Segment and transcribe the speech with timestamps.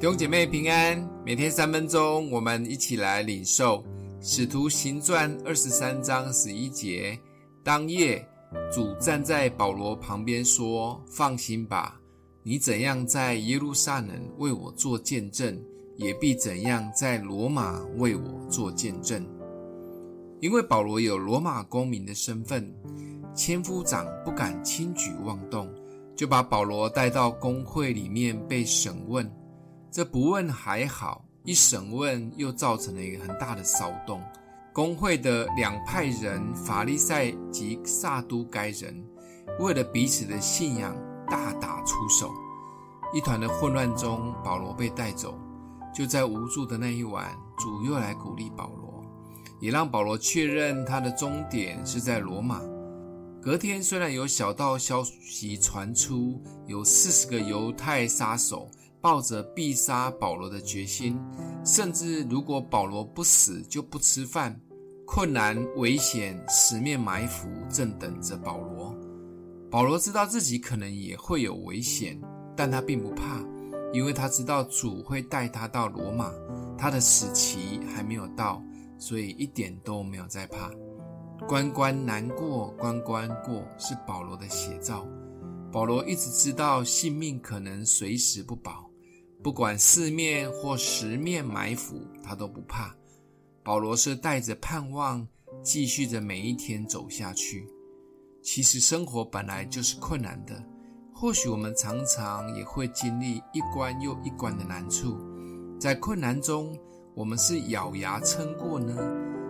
[0.00, 3.82] 弟兄姐妹平安，每天三分钟，我们一起来领受
[4.20, 7.18] 《使徒行传》二十三章十一节。
[7.64, 8.24] 当夜，
[8.72, 12.00] 主站在保罗旁边说：“放心吧，
[12.44, 15.60] 你怎样在耶路撒冷为我做见证，
[15.96, 19.26] 也必怎样在罗马为我做见证。”
[20.40, 22.72] 因为保罗有罗马公民的身份，
[23.34, 25.68] 千夫长不敢轻举妄动，
[26.14, 29.28] 就把保罗带到公会里面被审问。
[29.90, 34.22] 这不问还好，一审问又造成了一个很大的骚动。
[34.72, 39.02] 公会的两派人，法利赛及撒都该人，
[39.58, 40.94] 为了彼此的信仰
[41.28, 42.30] 大打出手。
[43.14, 45.38] 一团的混乱中，保罗被带走。
[45.94, 49.02] 就在无助的那一晚，主又来鼓励保罗，
[49.58, 52.60] 也让保罗确认他的终点是在罗马。
[53.40, 58.70] 隔天，虽然有小道消息传出，有四十个犹太杀手。
[59.00, 61.18] 抱着必杀保罗的决心，
[61.64, 64.60] 甚至如果保罗不死就不吃饭。
[65.06, 68.94] 困难、危险、十面埋伏正等着保罗。
[69.70, 72.20] 保罗知道自己可能也会有危险，
[72.54, 73.42] 但他并不怕，
[73.90, 76.30] 因为他知道主会带他到罗马，
[76.76, 78.62] 他的死期还没有到，
[78.98, 80.70] 所以一点都没有在怕。
[81.46, 85.06] 关关难过关关过，是保罗的写照。
[85.72, 88.87] 保罗一直知道性命可能随时不保。
[89.42, 92.94] 不管四面或十面埋伏，他都不怕。
[93.62, 95.26] 保罗是带着盼望，
[95.62, 97.68] 继续着每一天走下去。
[98.42, 100.60] 其实生活本来就是困难的，
[101.14, 105.16] 或许我们常常也会经历一关又一关的难处。
[105.78, 106.76] 在困难中，
[107.14, 108.96] 我们是咬牙撑过呢，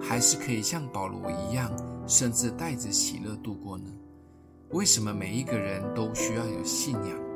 [0.00, 1.72] 还是可以像保罗一样，
[2.06, 3.90] 甚至带着喜乐度过呢？
[4.72, 7.29] 为什么每一个人都需要有信仰？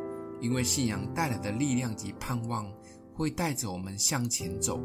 [0.44, 2.70] 因为信仰带来的力量及盼望，
[3.14, 4.78] 会带着我们向前走，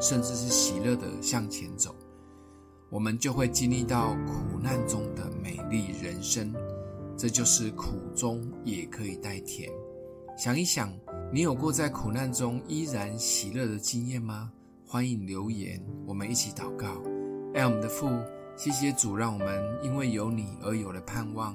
[0.00, 1.94] 甚至是喜乐的向前走，
[2.88, 6.50] 我们就会经历到苦难中的美丽人生。
[7.14, 9.70] 这就是苦中也可以带甜。
[10.34, 10.90] 想一想，
[11.30, 14.50] 你有过在苦难中依然喜乐的经验吗？
[14.86, 17.02] 欢迎留言，我们一起祷告。
[17.52, 18.08] 爱我们的父，
[18.56, 21.54] 谢谢主，让我们因为有你而有了盼望，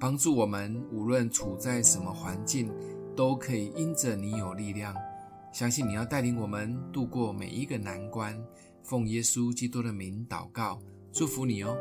[0.00, 2.68] 帮助我们无论处在什么环境。
[3.16, 4.94] 都可以因着你有力量，
[5.50, 8.38] 相信你要带领我们度过每一个难关。
[8.82, 10.78] 奉耶稣基督的名祷告，
[11.12, 11.74] 祝福你哦。